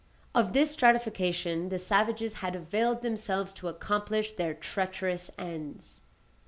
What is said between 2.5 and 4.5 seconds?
availed themselves to accomplish